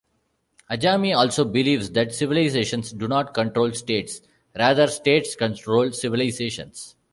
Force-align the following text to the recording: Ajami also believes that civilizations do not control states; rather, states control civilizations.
Ajami 0.71 1.15
also 1.15 1.45
believes 1.45 1.91
that 1.91 2.11
civilizations 2.11 2.91
do 2.91 3.07
not 3.07 3.35
control 3.35 3.71
states; 3.71 4.21
rather, 4.57 4.87
states 4.87 5.35
control 5.35 5.91
civilizations. 5.91 6.95